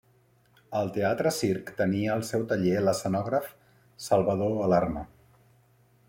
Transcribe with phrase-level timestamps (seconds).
[0.77, 3.51] Al Teatre Circ tenia el seu taller l'escenògraf
[4.09, 5.05] Salvador Alarma.